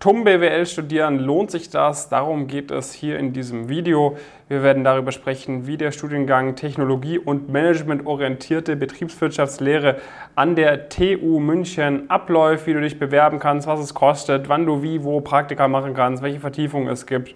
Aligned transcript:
TUM 0.00 0.22
BWL 0.22 0.64
studieren, 0.64 1.18
lohnt 1.18 1.50
sich 1.50 1.70
das? 1.70 2.08
Darum 2.08 2.46
geht 2.46 2.70
es 2.70 2.92
hier 2.92 3.18
in 3.18 3.32
diesem 3.32 3.68
Video. 3.68 4.16
Wir 4.46 4.62
werden 4.62 4.84
darüber 4.84 5.10
sprechen, 5.10 5.66
wie 5.66 5.76
der 5.76 5.90
Studiengang 5.90 6.54
Technologie- 6.54 7.18
und 7.18 7.48
Managementorientierte 7.48 8.76
Betriebswirtschaftslehre 8.76 9.96
an 10.36 10.54
der 10.54 10.88
TU 10.88 11.40
München 11.40 12.08
abläuft, 12.08 12.68
wie 12.68 12.74
du 12.74 12.80
dich 12.80 13.00
bewerben 13.00 13.40
kannst, 13.40 13.66
was 13.66 13.80
es 13.80 13.92
kostet, 13.92 14.48
wann 14.48 14.66
du 14.66 14.84
wie, 14.84 15.02
wo 15.02 15.20
Praktika 15.20 15.66
machen 15.66 15.94
kannst, 15.94 16.22
welche 16.22 16.38
Vertiefungen 16.38 16.86
es 16.86 17.04
gibt. 17.04 17.34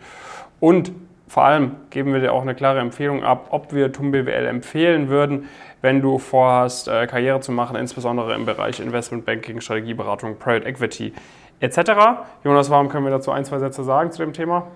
Und 0.60 0.92
vor 1.26 1.44
allem 1.44 1.72
geben 1.90 2.12
wir 2.12 2.20
dir 2.20 2.32
auch 2.32 2.42
eine 2.42 2.54
klare 2.54 2.78
Empfehlung 2.78 3.24
ab, 3.24 3.48
ob 3.50 3.74
wir 3.74 3.90
TUM 3.90 4.12
BWL 4.12 4.46
empfehlen 4.46 5.08
würden, 5.08 5.48
wenn 5.80 6.00
du 6.00 6.18
vorhast, 6.18 6.86
äh, 6.86 7.08
Karriere 7.08 7.40
zu 7.40 7.50
machen, 7.50 7.74
insbesondere 7.74 8.36
im 8.36 8.46
Bereich 8.46 8.78
Investmentbanking, 8.78 9.60
Strategieberatung, 9.60 10.38
Private 10.38 10.64
Equity 10.64 11.12
etc. 11.62 11.92
Jonas, 12.42 12.70
warum 12.70 12.88
können 12.88 13.04
wir 13.04 13.12
dazu 13.12 13.30
ein, 13.30 13.44
zwei 13.44 13.58
Sätze 13.60 13.84
sagen 13.84 14.10
zu 14.10 14.18
dem 14.18 14.32
Thema? 14.32 14.66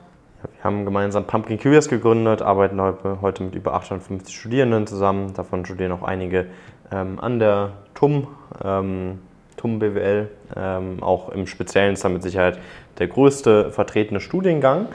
Wir 0.43 0.63
haben 0.63 0.85
gemeinsam 0.85 1.25
Pumpkin 1.27 1.59
Curious 1.59 1.89
gegründet, 1.89 2.43
arbeiten 2.43 2.81
heute 2.81 3.43
mit 3.43 3.57
über 3.57 3.75
850 3.75 4.35
Studierenden 4.35 4.87
zusammen. 4.87 5.35
Davon 5.35 5.65
studieren 5.65 5.91
auch 5.91 6.03
einige 6.05 6.47
ähm, 6.93 7.19
an 7.19 7.41
der 7.41 7.73
TUM, 7.95 8.29
ähm, 8.65 9.19
TUM 9.57 9.81
BWL. 9.81 10.31
Ähm, 10.55 11.03
auch 11.03 11.31
im 11.31 11.49
Speziellen 11.49 11.95
ist 11.95 12.05
damit 12.05 12.23
Sicherheit 12.23 12.61
der 12.99 13.09
größte 13.09 13.73
vertretene 13.73 14.21
Studiengang. 14.21 14.87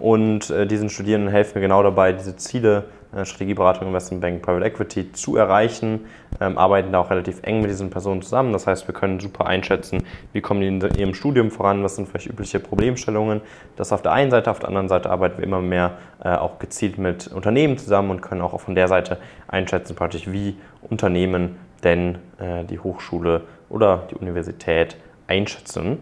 Und 0.00 0.50
äh, 0.50 0.66
diesen 0.66 0.90
Studierenden 0.90 1.30
helfen 1.30 1.54
wir 1.54 1.62
genau 1.62 1.82
dabei, 1.82 2.12
diese 2.12 2.36
Ziele 2.36 2.78
äh, 2.78 2.97
Strategieberatung, 3.12 3.88
Investmentbank, 3.88 4.42
Private 4.42 4.66
Equity 4.66 5.12
zu 5.12 5.36
erreichen, 5.36 6.06
ähm, 6.40 6.58
arbeiten 6.58 6.92
da 6.92 7.00
auch 7.00 7.10
relativ 7.10 7.40
eng 7.42 7.62
mit 7.62 7.70
diesen 7.70 7.90
Personen 7.90 8.22
zusammen. 8.22 8.52
Das 8.52 8.66
heißt, 8.66 8.86
wir 8.86 8.94
können 8.94 9.18
super 9.18 9.46
einschätzen, 9.46 10.04
wie 10.32 10.40
kommen 10.40 10.60
die 10.60 10.66
in 10.66 10.80
ihrem 10.94 11.14
Studium 11.14 11.50
voran, 11.50 11.82
was 11.82 11.96
sind 11.96 12.08
vielleicht 12.08 12.26
übliche 12.26 12.60
Problemstellungen. 12.60 13.40
Das 13.76 13.92
auf 13.92 14.02
der 14.02 14.12
einen 14.12 14.30
Seite, 14.30 14.50
auf 14.50 14.58
der 14.58 14.68
anderen 14.68 14.88
Seite 14.88 15.10
arbeiten 15.10 15.38
wir 15.38 15.44
immer 15.44 15.60
mehr 15.60 15.98
äh, 16.22 16.34
auch 16.34 16.58
gezielt 16.58 16.98
mit 16.98 17.28
Unternehmen 17.28 17.78
zusammen 17.78 18.10
und 18.10 18.20
können 18.20 18.42
auch 18.42 18.58
von 18.60 18.74
der 18.74 18.88
Seite 18.88 19.18
einschätzen, 19.46 19.96
praktisch 19.96 20.30
wie 20.30 20.56
Unternehmen 20.82 21.56
denn 21.84 22.18
äh, 22.38 22.64
die 22.64 22.78
Hochschule 22.78 23.42
oder 23.68 24.06
die 24.10 24.16
Universität 24.16 24.96
einschätzen. 25.26 25.98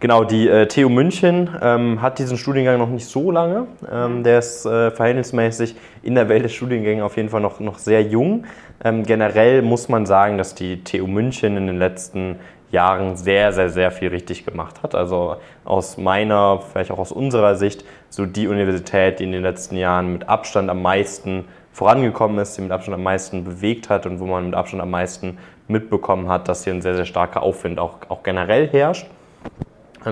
Genau, 0.00 0.24
die 0.24 0.48
äh, 0.48 0.66
TU 0.66 0.88
München 0.88 1.50
ähm, 1.62 2.02
hat 2.02 2.18
diesen 2.18 2.36
Studiengang 2.36 2.78
noch 2.78 2.88
nicht 2.88 3.06
so 3.06 3.30
lange. 3.30 3.66
Ähm, 3.90 4.22
der 4.22 4.38
ist 4.38 4.66
äh, 4.66 4.90
verhältnismäßig 4.90 5.76
in 6.02 6.14
der 6.14 6.28
Welt 6.28 6.44
der 6.44 6.48
Studiengänge 6.48 7.04
auf 7.04 7.16
jeden 7.16 7.28
Fall 7.28 7.40
noch, 7.40 7.60
noch 7.60 7.78
sehr 7.78 8.02
jung. 8.02 8.44
Ähm, 8.82 9.04
generell 9.04 9.62
muss 9.62 9.88
man 9.88 10.06
sagen, 10.06 10.38
dass 10.38 10.54
die 10.54 10.84
TU 10.84 11.06
München 11.06 11.56
in 11.56 11.66
den 11.66 11.78
letzten 11.78 12.36
Jahren 12.70 13.16
sehr, 13.16 13.52
sehr, 13.52 13.70
sehr 13.70 13.90
viel 13.90 14.08
richtig 14.08 14.44
gemacht 14.44 14.82
hat. 14.82 14.94
Also 14.94 15.36
aus 15.64 15.96
meiner, 15.96 16.60
vielleicht 16.60 16.90
auch 16.90 16.98
aus 16.98 17.12
unserer 17.12 17.54
Sicht, 17.54 17.84
so 18.10 18.26
die 18.26 18.48
Universität, 18.48 19.20
die 19.20 19.24
in 19.24 19.32
den 19.32 19.42
letzten 19.42 19.76
Jahren 19.76 20.12
mit 20.12 20.28
Abstand 20.28 20.68
am 20.68 20.82
meisten 20.82 21.46
vorangekommen 21.72 22.38
ist, 22.38 22.56
die 22.56 22.62
mit 22.62 22.72
Abstand 22.72 22.94
am 22.96 23.02
meisten 23.02 23.44
bewegt 23.44 23.88
hat 23.88 24.06
und 24.06 24.20
wo 24.20 24.26
man 24.26 24.46
mit 24.46 24.54
Abstand 24.54 24.82
am 24.82 24.90
meisten 24.90 25.38
mitbekommen 25.66 26.28
hat, 26.28 26.48
dass 26.48 26.64
hier 26.64 26.74
ein 26.74 26.82
sehr, 26.82 26.94
sehr 26.94 27.06
starker 27.06 27.42
Aufwind 27.42 27.78
auch, 27.78 27.98
auch 28.08 28.22
generell 28.22 28.68
herrscht. 28.68 29.06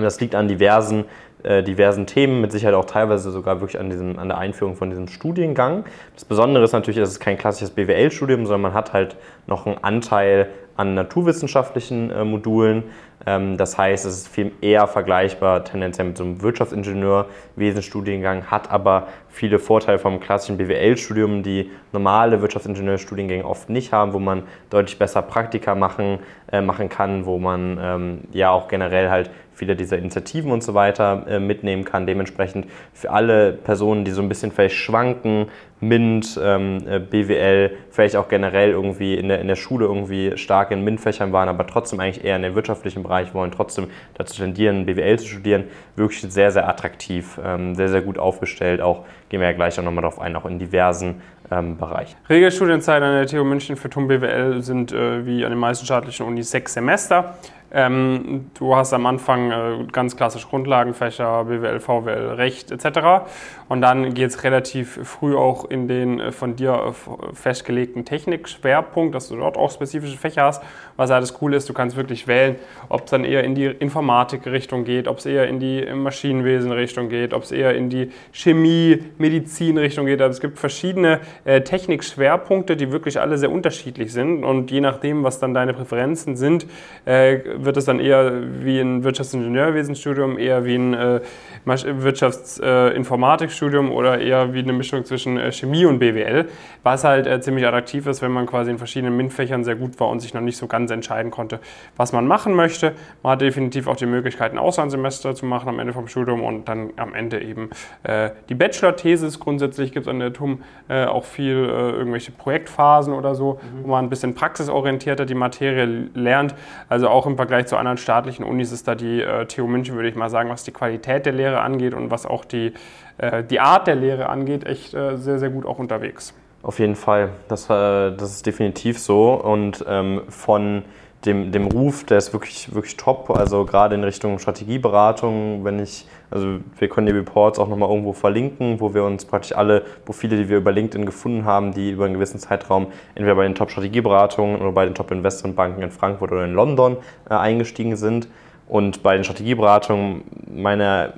Das 0.01 0.19
liegt 0.19 0.35
an 0.35 0.47
diversen, 0.47 1.05
äh, 1.43 1.63
diversen 1.63 2.05
Themen, 2.07 2.41
mit 2.41 2.51
Sicherheit 2.51 2.75
auch 2.75 2.85
teilweise 2.85 3.31
sogar 3.31 3.61
wirklich 3.61 3.79
an, 3.79 3.89
diesem, 3.89 4.17
an 4.17 4.29
der 4.29 4.37
Einführung 4.37 4.75
von 4.75 4.89
diesem 4.89 5.07
Studiengang. 5.07 5.85
Das 6.15 6.25
Besondere 6.25 6.63
ist 6.63 6.73
natürlich, 6.73 6.99
dass 6.99 7.09
es 7.09 7.19
kein 7.19 7.37
klassisches 7.37 7.71
BWL-Studium, 7.71 8.45
sondern 8.45 8.61
man 8.61 8.73
hat 8.73 8.93
halt 8.93 9.15
noch 9.47 9.65
einen 9.65 9.77
Anteil 9.83 10.49
an 10.75 10.93
naturwissenschaftlichen 10.93 12.11
äh, 12.11 12.23
Modulen. 12.23 12.83
Ähm, 13.25 13.57
das 13.57 13.77
heißt, 13.77 14.05
es 14.05 14.17
ist 14.17 14.27
viel 14.27 14.51
eher 14.61 14.87
vergleichbar 14.87 15.63
tendenziell 15.63 16.07
mit 16.07 16.17
so 16.17 16.23
einem 16.23 16.41
Wirtschaftsingenieurwesen-Studiengang, 16.41 18.51
hat 18.51 18.69
aber 18.71 19.07
viele 19.29 19.59
Vorteile 19.59 19.99
vom 19.99 20.19
klassischen 20.19 20.57
BWL-Studium, 20.57 21.43
die 21.43 21.71
normale 21.91 22.41
Wirtschaftsingenieurstudiengänge 22.41 23.45
oft 23.45 23.69
nicht 23.69 23.93
haben, 23.93 24.13
wo 24.13 24.19
man 24.19 24.43
deutlich 24.69 24.97
besser 24.97 25.21
Praktika 25.21 25.75
machen, 25.75 26.19
äh, 26.51 26.61
machen 26.61 26.89
kann, 26.89 27.25
wo 27.25 27.37
man 27.37 27.79
ähm, 27.81 28.19
ja 28.31 28.51
auch 28.51 28.67
generell 28.67 29.09
halt 29.09 29.29
viele 29.55 29.75
dieser 29.75 29.97
Initiativen 29.97 30.51
und 30.51 30.63
so 30.63 30.73
weiter 30.73 31.25
äh, 31.27 31.39
mitnehmen 31.39 31.85
kann. 31.85 32.07
Dementsprechend 32.07 32.67
für 32.91 33.11
alle 33.11 33.53
Personen, 33.53 34.03
die 34.03 34.11
so 34.11 34.21
ein 34.21 34.29
bisschen 34.29 34.51
vielleicht 34.51 34.75
schwanken, 34.75 35.47
MINT, 35.87 36.39
ähm, 36.41 36.79
äh, 36.87 36.99
BWL, 36.99 37.71
vielleicht 37.89 38.15
auch 38.15 38.27
generell 38.27 38.71
irgendwie 38.71 39.15
in 39.15 39.27
der, 39.27 39.39
in 39.39 39.47
der 39.47 39.55
Schule 39.55 39.85
irgendwie 39.85 40.37
stark 40.37 40.71
in 40.71 40.83
MINT-Fächern 40.83 41.31
waren, 41.31 41.49
aber 41.49 41.67
trotzdem 41.67 41.99
eigentlich 41.99 42.23
eher 42.23 42.35
in 42.35 42.41
den 42.41 42.55
wirtschaftlichen 42.55 43.03
Bereich 43.03 43.33
wollen, 43.33 43.51
trotzdem 43.51 43.87
dazu 44.15 44.41
tendieren, 44.41 44.85
BWL 44.85 45.19
zu 45.19 45.27
studieren, 45.27 45.65
wirklich 45.95 46.21
sehr, 46.21 46.51
sehr 46.51 46.67
attraktiv, 46.67 47.39
ähm, 47.43 47.75
sehr, 47.75 47.89
sehr 47.89 48.01
gut 48.01 48.17
aufgestellt. 48.17 48.81
Auch 48.81 49.05
gehen 49.29 49.39
wir 49.39 49.47
ja 49.47 49.53
gleich 49.53 49.79
auch 49.79 49.83
nochmal 49.83 50.03
darauf 50.03 50.19
ein, 50.19 50.35
auch 50.35 50.45
in 50.45 50.59
diversen 50.59 51.21
ähm, 51.51 51.77
Bereichen. 51.77 52.15
Regelstudienzeit 52.29 53.01
an 53.01 53.13
der 53.13 53.27
TU 53.27 53.43
München 53.43 53.75
für 53.75 53.89
TUM 53.89 54.07
BWL 54.07 54.61
sind 54.61 54.91
äh, 54.91 55.25
wie 55.25 55.43
an 55.43 55.51
den 55.51 55.59
meisten 55.59 55.85
staatlichen 55.85 56.25
Unis 56.25 56.51
sechs 56.51 56.73
Semester. 56.73 57.35
Ähm, 57.75 58.51
du 58.53 58.75
hast 58.75 58.93
am 58.93 59.07
Anfang 59.07 59.51
äh, 59.51 59.85
ganz 59.91 60.15
klassisch 60.15 60.47
Grundlagenfächer, 60.47 61.45
BWL, 61.45 61.79
VWL, 61.79 62.33
Recht 62.35 62.71
etc. 62.71 63.25
Und 63.67 63.81
dann 63.81 64.13
geht 64.13 64.29
es 64.29 64.43
relativ 64.43 64.99
früh 65.03 65.35
auch 65.35 65.65
in 65.65 65.87
den 65.87 66.19
äh, 66.19 66.31
von 66.31 66.55
dir 66.55 66.93
äh, 66.93 67.33
festgelegten 67.33 68.05
Technikschwerpunkt, 68.05 69.15
dass 69.15 69.29
du 69.29 69.37
dort 69.37 69.57
auch 69.57 69.71
spezifische 69.71 70.17
Fächer 70.19 70.43
hast. 70.43 70.61
Was 70.97 71.09
halt 71.09 71.23
das 71.23 71.33
Coole 71.33 71.57
ist, 71.57 71.67
du 71.67 71.73
kannst 71.73 71.97
wirklich 71.97 72.27
wählen, 72.27 72.57
ob 72.89 73.05
es 73.05 73.09
dann 73.09 73.25
eher 73.25 73.43
in 73.43 73.55
die 73.55 73.65
Informatik-Richtung 73.65 74.83
geht, 74.83 75.07
ob 75.07 75.17
es 75.17 75.25
eher 75.25 75.47
in 75.47 75.59
die 75.59 75.83
Maschinenwesen-Richtung 75.83 77.09
geht, 77.09 77.33
ob 77.33 77.41
es 77.41 77.51
eher 77.51 77.75
in 77.75 77.89
die 77.89 78.11
Chemie, 78.31 79.03
Medizin-Richtung 79.17 80.05
geht. 80.05 80.21
Also 80.21 80.35
es 80.35 80.41
gibt 80.41 80.59
verschiedene 80.59 81.21
äh, 81.45 81.61
Technikschwerpunkte, 81.61 82.77
die 82.77 82.91
wirklich 82.91 83.19
alle 83.19 83.39
sehr 83.39 83.51
unterschiedlich 83.51 84.13
sind. 84.13 84.43
Und 84.43 84.69
je 84.69 84.81
nachdem, 84.81 85.23
was 85.23 85.39
dann 85.39 85.55
deine 85.55 85.73
Präferenzen 85.73 86.35
sind, 86.35 86.67
äh, 87.05 87.39
wird 87.65 87.77
es 87.77 87.85
dann 87.85 87.99
eher 87.99 88.41
wie 88.63 88.79
ein 88.79 89.03
Wirtschaftsingenieurwesenstudium, 89.03 90.37
eher 90.37 90.65
wie 90.65 90.75
ein 90.75 90.93
äh, 90.93 91.21
Wirtschaftsinformatikstudium 91.65 93.91
oder 93.91 94.19
eher 94.19 94.53
wie 94.53 94.59
eine 94.59 94.73
Mischung 94.73 95.05
zwischen 95.05 95.37
äh, 95.37 95.51
Chemie 95.51 95.85
und 95.85 95.99
BWL, 95.99 96.47
was 96.83 97.03
halt 97.03 97.27
äh, 97.27 97.39
ziemlich 97.41 97.65
attraktiv 97.65 98.07
ist, 98.07 98.21
wenn 98.21 98.31
man 98.31 98.45
quasi 98.45 98.71
in 98.71 98.77
verschiedenen 98.77 99.15
MINT-Fächern 99.17 99.63
sehr 99.63 99.75
gut 99.75 99.99
war 99.99 100.09
und 100.09 100.19
sich 100.19 100.33
noch 100.33 100.41
nicht 100.41 100.57
so 100.57 100.67
ganz 100.67 100.91
entscheiden 100.91 101.31
konnte, 101.31 101.59
was 101.95 102.13
man 102.13 102.27
machen 102.27 102.53
möchte. 102.53 102.93
Man 103.21 103.33
hat 103.33 103.41
definitiv 103.41 103.87
auch 103.87 103.95
die 103.95 104.05
Möglichkeit, 104.05 104.51
ein 104.51 104.57
Auslandssemester 104.57 105.35
zu 105.35 105.45
machen 105.45 105.69
am 105.69 105.79
Ende 105.79 105.93
vom 105.93 106.07
Studium 106.07 106.43
und 106.43 106.67
dann 106.67 106.91
am 106.97 107.13
Ende 107.13 107.41
eben 107.41 107.69
äh, 108.03 108.31
die 108.49 108.55
Bachelor-Thesis. 108.55 109.39
Grundsätzlich 109.39 109.91
gibt 109.91 110.07
es 110.07 110.09
an 110.09 110.19
der 110.19 110.33
TUM 110.33 110.63
auch 110.89 111.23
viel 111.23 111.55
irgendwelche 111.55 112.31
Projektphasen 112.31 113.13
oder 113.13 113.35
so, 113.35 113.53
mhm. 113.53 113.83
wo 113.83 113.91
man 113.91 114.05
ein 114.05 114.09
bisschen 114.09 114.35
praxisorientierter 114.35 115.25
die 115.25 115.33
Materie 115.33 116.09
lernt. 116.13 116.55
Also 116.89 117.07
auch 117.07 117.25
im 117.25 117.35
Vergleich 117.35 117.52
Vergleich 117.53 117.67
zu 117.67 117.77
anderen 117.77 117.99
staatlichen 117.99 118.43
Unis 118.43 118.71
ist 118.71 118.87
da 118.87 118.95
die 118.95 119.21
äh, 119.21 119.45
TU 119.45 119.67
München, 119.67 119.93
würde 119.93 120.09
ich 120.09 120.15
mal 120.15 120.31
sagen, 120.31 120.49
was 120.49 120.63
die 120.63 120.71
Qualität 120.71 121.27
der 121.27 121.33
Lehre 121.33 121.61
angeht 121.61 121.93
und 121.93 122.09
was 122.09 122.25
auch 122.25 122.45
die, 122.45 122.73
äh, 123.19 123.43
die 123.43 123.59
Art 123.59 123.85
der 123.85 123.93
Lehre 123.93 124.27
angeht, 124.27 124.65
echt 124.65 124.95
äh, 124.95 125.17
sehr, 125.17 125.37
sehr 125.37 125.51
gut 125.51 125.63
auch 125.67 125.77
unterwegs. 125.77 126.33
Auf 126.63 126.79
jeden 126.79 126.95
Fall, 126.95 127.29
das, 127.49 127.65
äh, 127.65 127.69
das 128.15 128.31
ist 128.31 128.47
definitiv 128.47 128.97
so. 128.97 129.33
Und 129.33 129.85
ähm, 129.87 130.23
von 130.29 130.83
dem, 131.25 131.51
dem 131.51 131.67
Ruf, 131.67 132.03
der 132.03 132.17
ist 132.17 132.33
wirklich, 132.33 132.73
wirklich 132.73 132.97
top. 132.97 133.29
Also 133.29 133.65
gerade 133.65 133.95
in 133.95 134.03
Richtung 134.03 134.39
Strategieberatung, 134.39 135.63
wenn 135.63 135.79
ich, 135.79 136.05
also 136.29 136.59
wir 136.77 136.89
können 136.89 137.07
die 137.07 137.13
Reports 137.13 137.59
auch 137.59 137.69
nochmal 137.69 137.89
irgendwo 137.89 138.13
verlinken, 138.13 138.79
wo 138.79 138.93
wir 138.93 139.03
uns 139.03 139.25
praktisch 139.25 139.55
alle 139.55 139.81
Profile, 140.05 140.35
die 140.35 140.49
wir 140.49 140.57
über 140.57 140.71
LinkedIn 140.71 141.05
gefunden 141.05 141.45
haben, 141.45 141.73
die 141.73 141.91
über 141.91 142.05
einen 142.05 142.15
gewissen 142.15 142.39
Zeitraum 142.39 142.87
entweder 143.15 143.35
bei 143.35 143.43
den 143.43 143.55
Top-Strategieberatungen 143.55 144.59
oder 144.59 144.71
bei 144.71 144.85
den 144.85 144.95
Top-Investmentbanken 144.95 145.81
in 145.81 145.91
Frankfurt 145.91 146.31
oder 146.31 146.43
in 146.43 146.53
London 146.53 146.97
äh, 147.29 147.35
eingestiegen 147.35 147.95
sind. 147.95 148.27
Und 148.67 149.03
bei 149.03 149.15
den 149.15 149.23
Strategieberatungen, 149.23 150.23
meine, 150.53 151.13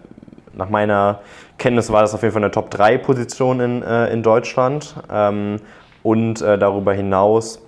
nach 0.53 0.69
meiner 0.69 1.19
Kenntnis 1.57 1.91
war 1.91 2.01
das 2.01 2.13
auf 2.13 2.21
jeden 2.21 2.33
Fall 2.33 2.43
eine 2.43 2.51
Top-3-Position 2.51 3.59
in, 3.59 3.83
äh, 3.83 4.11
in 4.11 4.21
Deutschland. 4.21 4.95
Ähm, 5.11 5.59
und 6.03 6.39
äh, 6.43 6.59
darüber 6.59 6.93
hinaus 6.93 7.64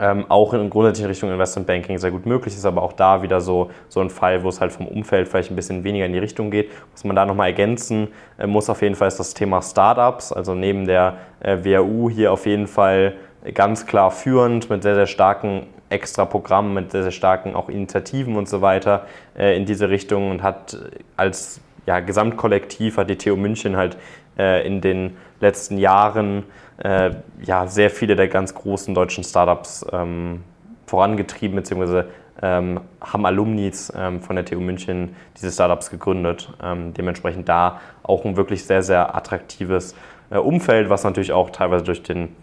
ähm, 0.00 0.26
auch 0.28 0.54
in 0.54 0.70
grundsätzlich 0.70 1.08
Richtung 1.08 1.30
Investmentbanking 1.30 1.98
sehr 1.98 2.10
gut 2.10 2.26
möglich 2.26 2.54
ist, 2.54 2.64
aber 2.64 2.82
auch 2.82 2.92
da 2.92 3.22
wieder 3.22 3.40
so, 3.40 3.70
so 3.88 4.00
ein 4.00 4.10
Fall, 4.10 4.42
wo 4.44 4.48
es 4.48 4.60
halt 4.60 4.72
vom 4.72 4.86
Umfeld 4.86 5.28
vielleicht 5.28 5.50
ein 5.50 5.56
bisschen 5.56 5.84
weniger 5.84 6.06
in 6.06 6.12
die 6.12 6.18
Richtung 6.18 6.50
geht. 6.50 6.70
Was 6.92 7.04
man 7.04 7.16
da 7.16 7.26
nochmal 7.26 7.48
ergänzen 7.48 8.08
äh, 8.38 8.46
muss 8.46 8.70
auf 8.70 8.82
jeden 8.82 8.94
Fall 8.94 9.08
ist 9.08 9.18
das 9.18 9.34
Thema 9.34 9.62
Startups, 9.62 10.32
also 10.32 10.54
neben 10.54 10.86
der 10.86 11.16
äh, 11.40 11.58
WHU 11.62 12.10
hier 12.10 12.32
auf 12.32 12.46
jeden 12.46 12.66
Fall 12.66 13.14
ganz 13.54 13.86
klar 13.86 14.10
führend 14.10 14.68
mit 14.70 14.82
sehr, 14.82 14.94
sehr 14.94 15.06
starken 15.06 15.66
extra 15.90 16.24
Programmen, 16.24 16.74
mit 16.74 16.92
sehr, 16.92 17.02
sehr 17.02 17.12
starken 17.12 17.54
auch 17.54 17.68
Initiativen 17.68 18.36
und 18.36 18.48
so 18.48 18.60
weiter 18.60 19.06
äh, 19.38 19.56
in 19.56 19.64
diese 19.64 19.88
Richtung 19.88 20.30
und 20.30 20.42
hat 20.42 20.76
als 21.16 21.60
ja, 21.86 22.00
Gesamtkollektiv 22.00 22.98
hat 22.98 23.08
die 23.08 23.16
TU 23.16 23.36
München 23.36 23.76
halt 23.76 23.96
äh, 24.38 24.66
in 24.66 24.80
den 24.80 25.16
letzten 25.40 25.78
Jahren 25.78 26.44
äh, 26.78 27.10
ja, 27.42 27.66
sehr 27.66 27.90
viele 27.90 28.16
der 28.16 28.28
ganz 28.28 28.54
großen 28.54 28.94
deutschen 28.94 29.24
Startups 29.24 29.84
ähm, 29.92 30.42
vorangetrieben 30.86 31.56
bzw. 31.56 32.04
ähm, 32.40 32.80
haben 33.00 33.26
Alumnis 33.26 33.92
ähm, 33.96 34.22
von 34.22 34.36
der 34.36 34.44
TU 34.44 34.60
München 34.60 35.16
diese 35.36 35.50
Startups 35.50 35.90
gegründet. 35.90 36.52
Ähm, 36.62 36.94
dementsprechend 36.94 37.48
da 37.48 37.80
auch 38.02 38.24
ein 38.24 38.36
wirklich 38.36 38.64
sehr, 38.64 38.82
sehr 38.82 39.14
attraktives 39.14 39.94
äh, 40.30 40.38
Umfeld, 40.38 40.88
was 40.88 41.04
natürlich 41.04 41.32
auch 41.32 41.50
teilweise 41.50 41.84
durch 41.84 42.02
den 42.02 42.34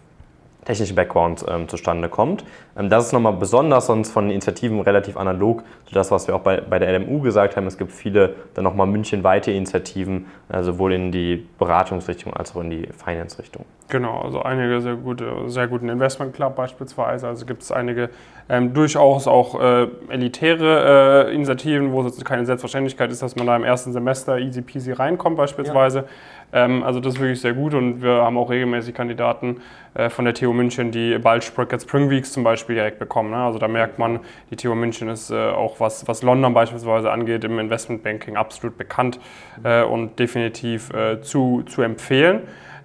technischen 0.66 0.96
Background 0.96 1.44
ähm, 1.48 1.68
zustande 1.68 2.08
kommt. 2.08 2.44
Ähm, 2.76 2.90
das 2.90 3.06
ist 3.06 3.12
nochmal 3.12 3.32
besonders 3.32 3.86
sonst 3.86 4.12
von 4.12 4.28
Initiativen 4.30 4.80
relativ 4.80 5.16
analog 5.16 5.62
zu 5.86 5.94
das, 5.94 6.10
was 6.10 6.26
wir 6.28 6.36
auch 6.36 6.40
bei, 6.40 6.60
bei 6.60 6.78
der 6.78 6.98
LMU 6.98 7.20
gesagt 7.20 7.56
haben. 7.56 7.66
Es 7.66 7.78
gibt 7.78 7.92
viele 7.92 8.34
dann 8.54 8.64
nochmal 8.64 8.86
münchenweite 8.86 9.50
Initiativen, 9.52 10.26
äh, 10.48 10.62
sowohl 10.62 10.92
in 10.92 11.12
die 11.12 11.46
Beratungsrichtung 11.58 12.34
als 12.34 12.54
auch 12.54 12.60
in 12.60 12.70
die 12.70 12.88
Finance-Richtung. 12.92 13.64
Genau, 13.88 14.20
also 14.22 14.42
einige 14.42 14.80
sehr 14.80 14.96
gute, 14.96 15.48
sehr 15.48 15.68
guten 15.68 15.88
Investment 15.88 16.34
Club 16.34 16.56
beispielsweise. 16.56 17.28
Also 17.28 17.46
gibt 17.46 17.62
es 17.62 17.70
einige 17.70 18.10
ähm, 18.48 18.74
durchaus 18.74 19.28
auch 19.28 19.60
äh, 19.60 19.86
elitäre 20.08 21.28
äh, 21.28 21.34
Initiativen, 21.34 21.92
wo 21.92 22.02
es 22.02 22.24
keine 22.24 22.44
Selbstverständlichkeit 22.44 23.12
ist, 23.12 23.22
dass 23.22 23.36
man 23.36 23.46
da 23.46 23.54
im 23.54 23.64
ersten 23.64 23.92
Semester 23.92 24.38
easy 24.38 24.62
peasy 24.62 24.92
reinkommt 24.92 25.36
beispielsweise. 25.36 26.04
Ähm, 26.52 26.82
also 26.82 27.00
das 27.00 27.14
ist 27.14 27.20
wirklich 27.20 27.40
sehr 27.40 27.54
gut 27.54 27.74
und 27.74 28.02
wir 28.02 28.22
haben 28.22 28.38
auch 28.38 28.50
regelmäßig 28.50 28.94
Kandidaten 28.94 29.60
äh, 29.94 30.10
von 30.10 30.24
der 30.24 30.34
TU 30.34 30.52
München, 30.52 30.90
die 30.90 31.18
bald 31.18 31.44
Spring 31.44 32.10
Weeks 32.10 32.32
zum 32.32 32.44
Beispiel 32.44 32.76
direkt 32.76 32.98
bekommen. 32.98 33.30
Ne? 33.30 33.36
Also 33.36 33.58
da 33.58 33.68
merkt 33.68 33.98
man, 33.98 34.20
die 34.50 34.56
TU 34.56 34.74
München 34.74 35.08
ist 35.08 35.30
äh, 35.30 35.50
auch 35.50 35.80
was, 35.80 36.06
was 36.08 36.22
London 36.22 36.54
beispielsweise 36.54 37.10
angeht, 37.10 37.44
im 37.44 37.58
Investmentbanking 37.58 38.36
absolut 38.36 38.76
bekannt 38.78 39.18
äh, 39.64 39.82
und 39.82 40.18
definitiv 40.18 40.90
zu, 41.22 41.62
zu 41.66 41.82
empfehlen. 41.82 42.42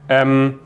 Ähm, 0.10 0.60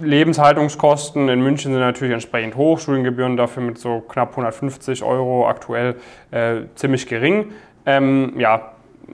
Lebenshaltungskosten 0.00 1.28
in 1.28 1.40
München 1.40 1.72
sind 1.72 1.80
natürlich 1.80 2.12
entsprechend 2.12 2.56
hoch, 2.56 2.78
Studiengebühren 2.78 3.36
dafür 3.36 3.62
mit 3.62 3.78
so 3.78 4.00
knapp 4.00 4.30
150 4.30 5.02
Euro 5.02 5.48
aktuell 5.48 5.96
äh, 6.30 6.62
ziemlich 6.74 7.06
gering. 7.06 7.52
Ähm, 7.84 8.34
ja, 8.38 8.72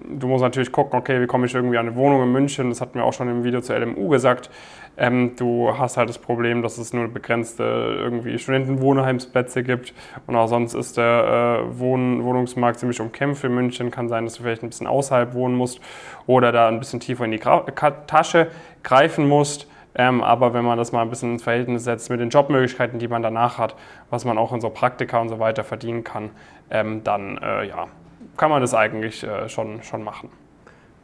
du 0.08 0.28
musst 0.28 0.42
natürlich 0.42 0.72
gucken, 0.72 0.98
okay, 0.98 1.20
wie 1.20 1.26
komme 1.26 1.46
ich 1.46 1.54
irgendwie 1.54 1.78
an 1.78 1.86
eine 1.86 1.96
Wohnung 1.96 2.22
in 2.22 2.32
München? 2.32 2.68
Das 2.68 2.80
hatten 2.80 2.94
wir 2.94 3.04
auch 3.04 3.12
schon 3.12 3.28
im 3.28 3.44
Video 3.44 3.60
zur 3.60 3.78
LMU 3.78 4.08
gesagt. 4.08 4.50
Ähm, 4.96 5.32
du 5.36 5.76
hast 5.76 5.96
halt 5.96 6.08
das 6.08 6.18
Problem, 6.18 6.62
dass 6.62 6.76
es 6.78 6.92
nur 6.92 7.08
begrenzte 7.08 7.62
irgendwie 7.62 8.38
Studentenwohnheimsplätze 8.38 9.62
gibt 9.62 9.94
und 10.26 10.36
auch 10.36 10.48
sonst 10.48 10.74
ist 10.74 10.98
der 10.98 11.64
äh, 11.64 11.78
Wohn 11.78 12.22
Wohnungsmarkt 12.24 12.78
ziemlich 12.78 13.00
umkämpft 13.00 13.44
in 13.44 13.54
München. 13.54 13.90
Kann 13.90 14.08
sein, 14.08 14.24
dass 14.24 14.34
du 14.34 14.42
vielleicht 14.42 14.62
ein 14.62 14.68
bisschen 14.68 14.86
außerhalb 14.86 15.32
wohnen 15.34 15.54
musst 15.54 15.80
oder 16.26 16.52
da 16.52 16.68
ein 16.68 16.78
bisschen 16.78 17.00
tiefer 17.00 17.24
in 17.24 17.30
die 17.30 17.38
Gra 17.38 17.60
Tasche 18.06 18.48
greifen 18.82 19.28
musst. 19.28 19.66
Ähm, 19.94 20.22
aber 20.22 20.54
wenn 20.54 20.64
man 20.64 20.78
das 20.78 20.92
mal 20.92 21.02
ein 21.02 21.10
bisschen 21.10 21.32
ins 21.32 21.42
Verhältnis 21.42 21.84
setzt 21.84 22.08
mit 22.08 22.20
den 22.20 22.30
Jobmöglichkeiten, 22.30 22.98
die 22.98 23.08
man 23.08 23.22
danach 23.22 23.58
hat, 23.58 23.76
was 24.10 24.24
man 24.24 24.38
auch 24.38 24.52
in 24.52 24.60
so 24.60 24.70
Praktika 24.70 25.20
und 25.20 25.28
so 25.28 25.38
weiter 25.38 25.64
verdienen 25.64 26.02
kann, 26.02 26.30
ähm, 26.70 27.04
dann 27.04 27.38
äh, 27.38 27.68
ja, 27.68 27.88
kann 28.36 28.50
man 28.50 28.60
das 28.60 28.74
eigentlich 28.74 29.22
äh, 29.22 29.48
schon, 29.48 29.82
schon 29.82 30.02
machen. 30.02 30.30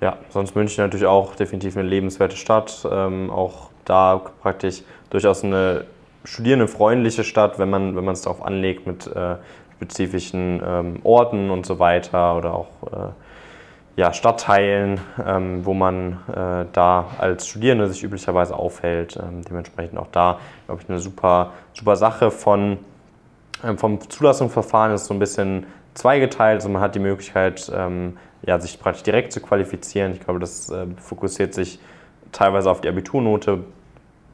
Ja, 0.00 0.18
sonst 0.28 0.54
München 0.54 0.84
natürlich 0.84 1.06
auch 1.06 1.34
definitiv 1.34 1.76
eine 1.76 1.88
lebenswerte 1.88 2.36
Stadt. 2.36 2.86
Ähm, 2.90 3.30
auch 3.30 3.70
da 3.84 4.20
praktisch 4.42 4.82
durchaus 5.10 5.42
eine 5.42 5.86
studierendenfreundliche 6.24 7.24
Stadt, 7.24 7.58
wenn 7.58 7.70
man 7.70 7.96
wenn 7.96 8.06
es 8.08 8.22
darauf 8.22 8.44
anlegt 8.44 8.86
mit 8.86 9.06
äh, 9.06 9.36
spezifischen 9.76 10.62
ähm, 10.64 11.00
Orten 11.04 11.50
und 11.50 11.64
so 11.64 11.78
weiter 11.78 12.36
oder 12.36 12.54
auch 12.54 12.68
äh, 12.86 13.12
ja, 13.96 14.12
Stadtteilen, 14.12 15.00
ähm, 15.26 15.64
wo 15.64 15.74
man 15.74 16.18
äh, 16.28 16.66
da 16.72 17.06
als 17.18 17.48
Studierende 17.48 17.88
sich 17.88 18.04
üblicherweise 18.04 18.54
aufhält. 18.54 19.16
Ähm, 19.16 19.42
dementsprechend 19.42 19.98
auch 19.98 20.06
da, 20.12 20.38
glaube 20.66 20.82
ich, 20.82 20.88
eine 20.88 21.00
super, 21.00 21.52
super 21.72 21.96
Sache 21.96 22.30
von, 22.30 22.78
vom 23.76 24.00
Zulassungsverfahren 24.08 24.94
ist 24.94 25.06
so 25.06 25.14
ein 25.14 25.18
bisschen 25.18 25.66
zweigeteilt. 25.94 26.56
Also 26.56 26.68
man 26.68 26.80
hat 26.80 26.94
die 26.94 27.00
Möglichkeit, 27.00 27.70
ähm, 27.74 28.16
ja, 28.42 28.58
sich 28.58 28.78
praktisch 28.78 29.02
direkt 29.02 29.32
zu 29.32 29.40
qualifizieren. 29.40 30.12
Ich 30.12 30.20
glaube, 30.20 30.40
das 30.40 30.70
äh, 30.70 30.86
fokussiert 30.96 31.54
sich 31.54 31.80
teilweise 32.32 32.70
auf 32.70 32.80
die 32.80 32.88
Abiturnote, 32.88 33.64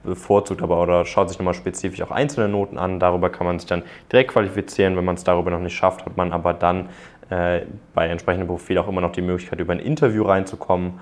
bevorzugt 0.03 0.63
aber 0.63 0.83
oder 0.83 1.07
schaut 1.07 1.31
sich 1.31 1.39
nochmal 1.39 1.55
spezifisch 1.55 2.03
auch 2.03 2.11
einzelne 2.11 2.49
Noten 2.49 2.77
an. 2.77 3.01
Darüber 3.01 3.31
kann 3.31 3.47
man 3.47 3.59
sich 3.59 3.67
dann 3.67 3.83
direkt 4.13 4.33
qualifizieren. 4.33 4.97
Wenn 4.97 5.05
man 5.05 5.15
es 5.15 5.25
darüber 5.25 5.51
noch 5.51 5.61
nicht 5.61 5.75
schafft, 5.75 6.05
hat 6.05 6.17
man 6.17 6.33
aber 6.33 6.53
dann 6.53 6.91
äh, 7.31 7.63
bei 7.95 8.09
entsprechendem 8.09 8.49
Profil 8.49 8.79
auch 8.79 8.89
immer 8.89 9.01
noch 9.01 9.13
die 9.13 9.23
Möglichkeit, 9.23 9.61
über 9.61 9.73
ein 9.73 9.81
Interview 9.81 10.25
reinzukommen. 10.25 11.01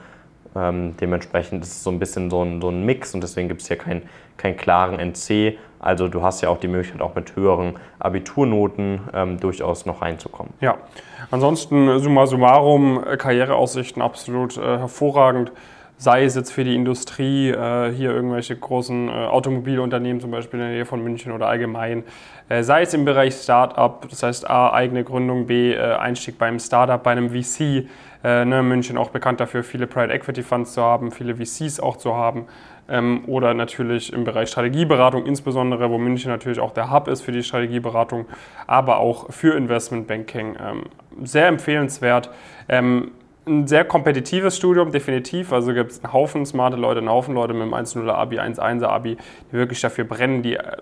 Ähm, 0.54 0.94
dementsprechend 1.00 1.64
ist 1.64 1.72
es 1.72 1.82
so 1.82 1.90
ein 1.90 1.98
bisschen 1.98 2.30
so 2.30 2.42
ein, 2.42 2.60
so 2.60 2.68
ein 2.68 2.84
Mix 2.84 3.14
und 3.14 3.22
deswegen 3.22 3.48
gibt 3.48 3.62
es 3.62 3.68
hier 3.68 3.78
keinen 3.78 4.02
kein 4.36 4.56
klaren 4.56 4.98
NC. 4.98 5.58
Also 5.82 6.08
du 6.08 6.22
hast 6.22 6.40
ja 6.40 6.48
auch 6.48 6.58
die 6.58 6.68
Möglichkeit, 6.68 7.02
auch 7.02 7.14
mit 7.14 7.36
höheren 7.36 7.74
Abiturnoten 7.98 9.00
ähm, 9.12 9.40
durchaus 9.40 9.84
noch 9.84 10.00
reinzukommen. 10.00 10.54
Ja, 10.60 10.78
ansonsten 11.30 11.98
summa 11.98 12.26
summarum, 12.26 13.04
äh, 13.04 13.16
Karriereaussichten 13.16 14.00
absolut 14.00 14.56
äh, 14.56 14.78
hervorragend 14.78 15.52
sei 16.02 16.24
es 16.24 16.34
jetzt 16.34 16.52
für 16.52 16.64
die 16.64 16.74
Industrie, 16.74 17.50
äh, 17.50 17.92
hier 17.92 18.10
irgendwelche 18.10 18.56
großen 18.56 19.08
äh, 19.08 19.12
Automobilunternehmen 19.12 20.20
zum 20.20 20.32
Beispiel 20.32 20.58
in 20.58 20.66
der 20.66 20.74
Nähe 20.74 20.84
von 20.84 21.00
München 21.00 21.30
oder 21.30 21.46
allgemein, 21.46 22.02
äh, 22.48 22.64
sei 22.64 22.82
es 22.82 22.92
im 22.92 23.04
Bereich 23.04 23.34
Startup, 23.34 24.04
das 24.10 24.24
heißt 24.24 24.50
A, 24.50 24.72
eigene 24.72 25.04
Gründung, 25.04 25.46
B, 25.46 25.72
äh, 25.72 25.94
Einstieg 25.94 26.38
beim 26.38 26.58
Startup, 26.58 27.00
bei 27.00 27.12
einem 27.12 27.30
VC, 27.30 27.86
äh, 28.24 28.44
ne, 28.44 28.64
München 28.64 28.98
auch 28.98 29.10
bekannt 29.10 29.38
dafür, 29.38 29.62
viele 29.62 29.86
Private 29.86 30.12
Equity 30.12 30.42
Funds 30.42 30.74
zu 30.74 30.82
haben, 30.82 31.12
viele 31.12 31.36
VCs 31.36 31.78
auch 31.78 31.96
zu 31.96 32.16
haben. 32.16 32.46
Ähm, 32.88 33.24
oder 33.26 33.54
natürlich 33.54 34.12
im 34.12 34.24
Bereich 34.24 34.48
Strategieberatung, 34.48 35.26
insbesondere, 35.26 35.90
wo 35.90 35.98
München 35.98 36.30
natürlich 36.30 36.60
auch 36.60 36.72
der 36.72 36.90
Hub 36.90 37.08
ist 37.08 37.22
für 37.22 37.32
die 37.32 37.42
Strategieberatung, 37.42 38.26
aber 38.66 38.98
auch 38.98 39.32
für 39.32 39.56
Investmentbanking. 39.56 40.56
Ähm, 40.60 40.84
sehr 41.22 41.46
empfehlenswert. 41.46 42.30
Ähm, 42.68 43.12
ein 43.44 43.66
sehr 43.66 43.84
kompetitives 43.84 44.56
Studium, 44.56 44.92
definitiv. 44.92 45.52
Also 45.52 45.74
gibt 45.74 45.90
es 45.90 46.04
einen 46.04 46.12
Haufen 46.12 46.46
smarte 46.46 46.76
Leute, 46.76 46.98
einen 46.98 47.08
Haufen 47.08 47.34
Leute 47.34 47.54
mit 47.54 47.62
einem 47.62 47.74
1.0er 47.74 48.12
Abi, 48.12 48.38
1.1er 48.38 48.86
Abi, 48.86 49.16
die 49.50 49.52
wirklich 49.52 49.80
dafür 49.80 50.04
brennen, 50.04 50.42
die 50.42 50.54
äh, 50.54 50.76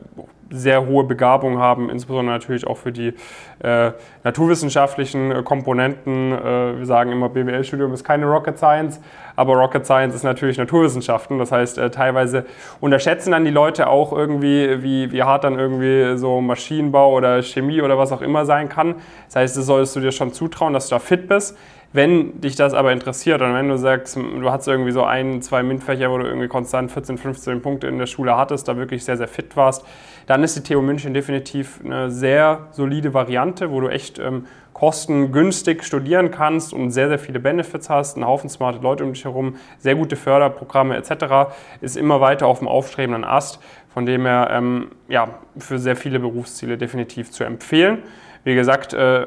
sehr 0.51 0.85
hohe 0.87 1.05
Begabung 1.05 1.59
haben, 1.59 1.89
insbesondere 1.89 2.35
natürlich 2.35 2.67
auch 2.67 2.77
für 2.77 2.93
die 2.93 3.15
äh, 3.61 3.93
naturwissenschaftlichen 4.25 5.31
äh, 5.31 5.43
Komponenten. 5.43 6.33
Äh, 6.33 6.79
wir 6.79 6.87
sagen 6.87 7.13
immer, 7.13 7.31
BWL-Studium 7.31 7.95
ist 7.95 8.05
keine 8.05 8.27
Rocket 8.27 8.59
Science, 8.59 9.01
aber 9.37 9.55
Rocket 9.55 9.87
Science 9.87 10.15
ist 10.15 10.25
natürlich 10.25 10.59
Naturwissenschaften. 10.59 11.39
Das 11.39 11.53
heißt, 11.53 11.79
äh, 11.79 11.91
teilweise 11.91 12.45
unterschätzen 12.81 13.31
dann 13.31 13.47
die 13.47 13.51
Leute 13.51 13.87
auch 13.87 14.13
irgendwie, 14.13 14.83
wie, 14.83 15.13
wie 15.13 15.23
hart 15.23 15.45
dann 15.45 15.59
irgendwie 15.59 16.19
so 16.19 16.43
Maschinenbau 16.43 17.15
oder 17.15 17.43
Chemie 17.43 17.81
oder 17.81 17.97
was 17.97 18.13
auch 18.13 18.23
immer 18.23 18.45
sein 18.45 18.69
kann. 18.69 18.97
Das 19.29 19.37
heißt, 19.37 19.57
das 19.57 19.65
solltest 19.65 19.97
du 19.97 20.01
dir 20.01 20.13
schon 20.13 20.35
zutrauen, 20.35 20.75
dass 20.75 20.89
du 20.89 20.97
da 20.97 20.99
fit 20.99 21.27
bist. 21.27 21.57
Wenn 21.93 22.41
dich 22.41 22.55
das 22.55 22.73
aber 22.73 22.93
interessiert 22.93 23.43
und 23.43 23.53
wenn 23.53 23.69
du 23.69 23.77
sagst, 23.77 24.17
du 24.17 24.49
hast 24.49 24.69
irgendwie 24.69 24.93
so 24.93 25.03
ein, 25.03 25.43
zwei 25.43 25.65
MINT-Fächer, 25.65 26.09
wo 26.11 26.19
du 26.19 26.25
irgendwie 26.25 26.47
konstant 26.47 26.93
14, 26.93 27.19
15 27.19 27.63
Punkte 27.63 27.89
in 27.89 27.99
der 27.99 28.07
Schule 28.07 28.37
hattest, 28.37 28.69
da 28.69 28.77
wirklich 28.77 29.05
sehr, 29.05 29.17
sehr 29.17 29.27
fit 29.27 29.57
warst, 29.57 29.85
dann 30.27 30.45
ist 30.45 30.55
die 30.57 30.63
TU 30.63 30.83
München 30.83 31.15
definitiv 31.15 31.81
eine 31.85 32.09
sehr 32.09 32.69
solide 32.71 33.13
Variante, 33.13 33.73
wo 33.73 33.81
du 33.81 33.89
echt 33.89 34.21
ähm, 34.21 34.47
kostengünstig 34.73 35.83
studieren 35.83 36.31
kannst 36.31 36.73
und 36.73 36.93
sehr, 36.93 37.09
sehr 37.09 37.19
viele 37.19 37.41
Benefits 37.41 37.91
hast, 37.91 38.17
einen 38.17 38.25
Haufen 38.25 38.49
smarte 38.49 38.79
Leute 38.79 39.03
um 39.03 39.13
dich 39.13 39.25
herum, 39.25 39.57
sehr 39.79 39.97
gute 39.97 40.15
Förderprogramme 40.15 40.97
etc., 40.97 41.53
ist 41.81 41.97
immer 41.97 42.21
weiter 42.21 42.47
auf 42.47 42.61
dem 42.61 42.69
aufstrebenden 42.69 43.25
Ast, 43.25 43.59
von 43.93 44.07
dem 44.07 44.27
her 44.27 44.49
ähm, 44.53 44.93
ja, 45.09 45.29
für 45.59 45.81
sehr 45.81 45.97
viele 45.97 46.21
Berufsziele 46.21 46.79
definitiv 46.79 47.33
zu 47.33 47.43
empfehlen. 47.43 48.05
Wie 48.45 48.55
gesagt, 48.55 48.95
äh, 48.95 49.27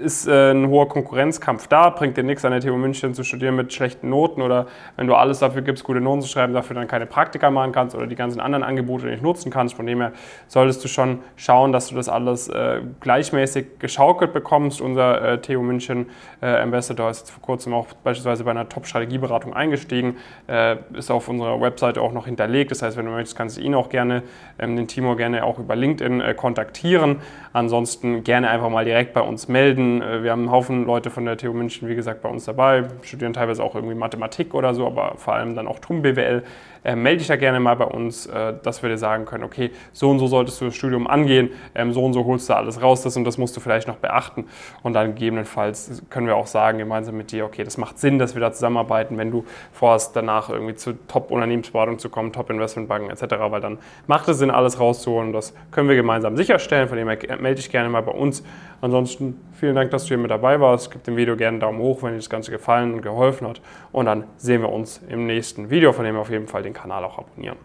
ist 0.00 0.26
äh, 0.26 0.50
ein 0.52 0.68
hoher 0.68 0.88
Konkurrenzkampf 0.88 1.68
da, 1.68 1.90
bringt 1.90 2.16
dir 2.16 2.24
nichts 2.24 2.44
an 2.44 2.52
der 2.52 2.60
TU 2.60 2.76
München 2.76 3.14
zu 3.14 3.22
studieren 3.22 3.54
mit 3.54 3.72
schlechten 3.72 4.08
Noten 4.08 4.42
oder 4.42 4.66
wenn 4.96 5.06
du 5.06 5.14
alles 5.14 5.38
dafür 5.38 5.62
gibst, 5.62 5.84
gute 5.84 6.00
Noten 6.00 6.22
zu 6.22 6.28
schreiben, 6.28 6.52
dafür 6.52 6.74
dann 6.74 6.88
keine 6.88 7.06
Praktika 7.06 7.50
machen 7.50 7.72
kannst 7.72 7.94
oder 7.94 8.06
die 8.06 8.16
ganzen 8.16 8.40
anderen 8.40 8.64
Angebote 8.64 9.06
nicht 9.06 9.22
nutzen 9.22 9.50
kannst. 9.50 9.74
Von 9.74 9.86
dem 9.86 10.00
her 10.00 10.12
solltest 10.48 10.82
du 10.82 10.88
schon 10.88 11.20
schauen, 11.36 11.72
dass 11.72 11.88
du 11.88 11.94
das 11.94 12.08
alles 12.08 12.48
äh, 12.48 12.80
gleichmäßig 13.00 13.78
geschaukelt 13.78 14.32
bekommst. 14.32 14.80
Unser 14.80 15.22
äh, 15.22 15.40
TU 15.40 15.62
München 15.62 16.06
äh, 16.40 16.46
Ambassador 16.46 17.10
ist 17.10 17.30
vor 17.30 17.42
kurzem 17.42 17.74
auch 17.74 17.86
beispielsweise 18.02 18.44
bei 18.44 18.50
einer 18.50 18.68
Top-Strategieberatung 18.68 19.54
eingestiegen, 19.54 20.16
äh, 20.48 20.76
ist 20.94 21.10
auf 21.10 21.28
unserer 21.28 21.60
Webseite 21.60 22.00
auch 22.00 22.12
noch 22.12 22.26
hinterlegt. 22.26 22.70
Das 22.70 22.82
heißt, 22.82 22.96
wenn 22.96 23.06
du 23.06 23.12
möchtest, 23.12 23.36
kannst 23.36 23.58
du 23.58 23.60
ihn 23.60 23.74
auch 23.74 23.88
gerne, 23.88 24.22
ähm, 24.58 24.76
den 24.76 24.88
Timo 24.88 25.14
gerne 25.16 25.44
auch 25.44 25.58
über 25.58 25.76
LinkedIn 25.76 26.22
kontaktieren. 26.36 27.16
Ansonsten 27.52 28.24
gerne 28.24 28.48
einfach 28.48 28.70
mal 28.70 28.84
direkt 28.84 29.12
bei 29.12 29.20
uns 29.20 29.48
melden 29.48 29.89
Äh, 29.98 30.22
wir 30.22 30.30
haben 30.32 30.42
einen 30.42 30.50
Haufen 30.50 30.86
Leute 30.86 31.10
von 31.10 31.24
der 31.24 31.36
TU 31.36 31.52
München, 31.52 31.88
wie 31.88 31.94
gesagt, 31.94 32.22
bei 32.22 32.28
uns 32.28 32.44
dabei, 32.44 32.84
studieren 33.02 33.32
teilweise 33.32 33.62
auch 33.62 33.74
irgendwie 33.74 33.94
Mathematik 33.94 34.54
oder 34.54 34.74
so, 34.74 34.86
aber 34.86 35.14
vor 35.16 35.34
allem 35.34 35.54
dann 35.54 35.66
auch 35.66 35.78
TUM 35.78 36.02
BWL. 36.02 36.42
Äh, 36.84 36.96
melde 36.96 37.18
dich 37.18 37.28
da 37.28 37.36
gerne 37.36 37.60
mal 37.60 37.76
bei 37.76 37.84
uns, 37.84 38.26
äh, 38.26 38.54
dass 38.62 38.82
wir 38.82 38.90
dir 38.90 38.98
sagen 38.98 39.24
können, 39.24 39.44
okay, 39.44 39.70
so 39.92 40.10
und 40.10 40.18
so 40.18 40.26
solltest 40.26 40.60
du 40.60 40.66
das 40.66 40.74
Studium 40.74 41.06
angehen, 41.06 41.50
ähm, 41.74 41.92
so 41.92 42.04
und 42.04 42.12
so 42.12 42.24
holst 42.24 42.48
du 42.48 42.54
alles 42.54 42.82
raus, 42.82 43.02
das 43.02 43.16
und 43.16 43.24
das 43.24 43.38
musst 43.38 43.56
du 43.56 43.60
vielleicht 43.60 43.88
noch 43.88 43.96
beachten. 43.96 44.46
Und 44.82 44.94
dann 44.94 45.14
gegebenenfalls 45.14 46.02
können 46.10 46.26
wir 46.26 46.36
auch 46.36 46.46
sagen, 46.46 46.78
gemeinsam 46.78 47.16
mit 47.16 47.32
dir, 47.32 47.44
okay, 47.44 47.64
das 47.64 47.76
macht 47.76 47.98
Sinn, 47.98 48.18
dass 48.18 48.34
wir 48.34 48.40
da 48.40 48.52
zusammenarbeiten, 48.52 49.18
wenn 49.18 49.30
du 49.30 49.44
vorhast, 49.72 50.16
danach 50.16 50.48
irgendwie 50.48 50.74
zu 50.74 50.94
Top-Unternehmensberatung 51.06 51.98
zu 51.98 52.08
kommen, 52.08 52.32
Top-Investmentbanken 52.32 53.10
etc., 53.10 53.36
weil 53.50 53.60
dann 53.60 53.78
macht 54.06 54.28
es 54.28 54.38
Sinn, 54.38 54.50
alles 54.50 54.80
rauszuholen. 54.80 55.28
Und 55.28 55.32
das 55.34 55.54
können 55.70 55.88
wir 55.88 55.96
gemeinsam 55.96 56.36
sicherstellen. 56.36 56.88
Von 56.88 56.96
dem 56.96 57.08
her 57.08 57.18
melde 57.38 57.56
dich 57.56 57.70
gerne 57.70 57.88
mal 57.88 58.02
bei 58.02 58.12
uns. 58.12 58.42
Ansonsten 58.82 59.38
vielen 59.52 59.74
Dank, 59.74 59.90
dass 59.90 60.04
du 60.04 60.08
hier 60.08 60.18
mit 60.18 60.30
dabei 60.30 60.58
warst. 60.58 60.90
Gib 60.90 61.04
dem 61.04 61.16
Video 61.16 61.36
gerne 61.36 61.56
einen 61.56 61.60
Daumen 61.60 61.78
hoch, 61.80 62.02
wenn 62.02 62.12
dir 62.12 62.16
das 62.16 62.30
Ganze 62.30 62.50
gefallen 62.50 62.94
und 62.94 63.02
geholfen 63.02 63.46
hat. 63.46 63.60
Und 63.92 64.06
dann 64.06 64.24
sehen 64.38 64.62
wir 64.62 64.70
uns 64.70 65.02
im 65.08 65.26
nächsten 65.26 65.68
Video, 65.68 65.92
von 65.92 66.04
dem 66.04 66.16
auf 66.16 66.30
jeden 66.30 66.48
Fall 66.48 66.62
den 66.70 66.74
Kanal 66.74 67.04
auch 67.04 67.18
abonnieren. 67.18 67.58